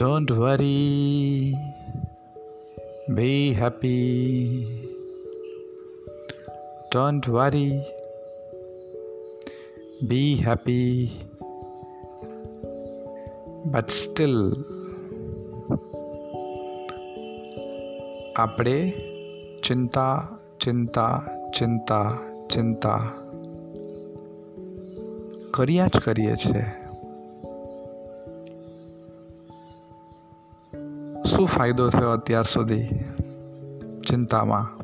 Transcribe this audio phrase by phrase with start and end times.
[0.00, 1.54] Don't worry,
[3.14, 4.66] be happy.
[6.90, 7.82] Don't worry,
[10.06, 11.18] be happy.
[13.72, 14.38] But still,
[18.36, 18.78] આપણે
[19.62, 21.22] ચિંતા ચિંતા
[21.58, 22.02] ચિંતા
[22.50, 22.98] ચિંતા
[25.50, 26.85] કર્યા જ કરીએ છીએ
[31.36, 32.86] શું ફાયદો થયો અત્યાર સુધી
[34.08, 34.78] ચિંતામાં?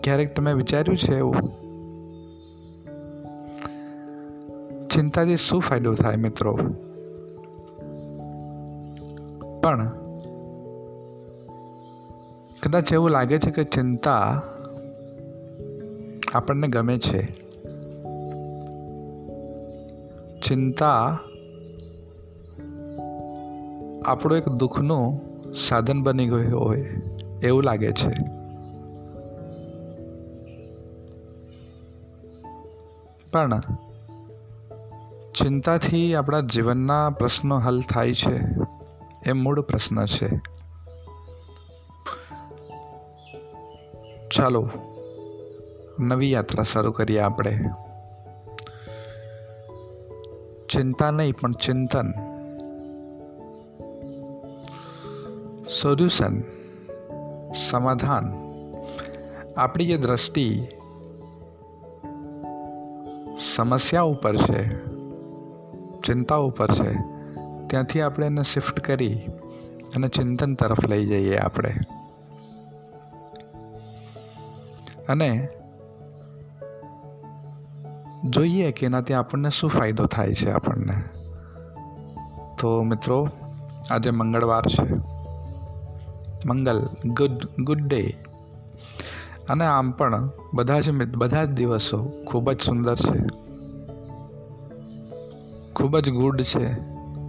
[0.00, 1.34] ક્યારેક તમે વિચાર્યું છે એવું?
[4.88, 6.58] ચિંતાથી શું ફાયદો થાય મિત્રો?
[9.62, 9.92] પણ
[12.62, 14.42] કદાચ એવું લાગે છે કે ચિંતા
[16.34, 17.26] આપણને ગમે છે.
[20.40, 21.18] ચિંતા
[24.06, 25.20] આપણું એક દુઃખનું
[25.58, 26.80] સાધન બની ગયું હોય,
[27.42, 28.12] એવું લાગે છે.
[33.32, 33.60] પણ
[35.34, 38.40] ચિંતાથી આપણા જીવનના પ્રશ્નો હલ થાય છે,
[39.26, 40.28] એ મૂળ પ્રશ્ન છે.
[44.36, 44.70] ચાલો,
[46.00, 47.58] નવી યાત્રા શરૂ કરીએ આપણે.
[50.68, 52.31] ચિંતા નહીં, પણ ચિંતન.
[55.68, 56.42] સોલ્યુશન
[57.54, 58.32] સમાધાન.
[59.56, 60.68] આપણી જે દ્રષ્ટિ
[63.40, 64.86] સમસ્યા ઉપર છે,
[66.00, 66.92] ચિંતા ઉપર છે,
[67.66, 69.14] ત્યાંથી આપણે એને શિફ્ટ કરી
[69.96, 71.74] અને ચિંતન તરફ લઈ જઈએ આપણે.
[75.08, 75.48] અને
[78.24, 80.94] જોઈએ કે એનાથી આપણને શું ફાયદો થાય છે આપણને.
[82.58, 83.28] તો મિત્રો,
[83.90, 85.11] આજે મંગળવાર છે.
[86.44, 88.02] મંગલ ગુડ ગુડ ડે
[89.48, 93.18] અને આમ પણ બધા જ બધા જ દિવસો ખૂબ જ સુંદર છે
[95.74, 96.64] ખૂબ જ ગુડ છે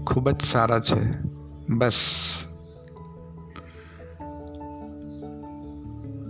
[0.06, 1.02] ખૂબ જ સારા છે
[1.70, 2.00] બસ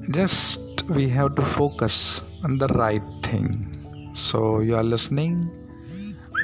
[0.09, 3.49] just we have to focus on the right thing
[4.15, 5.49] So you are listening.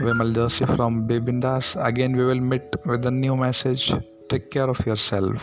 [0.01, 1.77] Vimal Joshi from Bibindas.
[1.85, 3.93] Again, we will meet with a new message.
[4.27, 5.37] Take care of yourself.